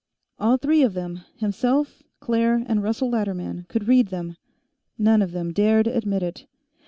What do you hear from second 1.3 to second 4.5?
himself, Claire, and Russell Latterman could read them.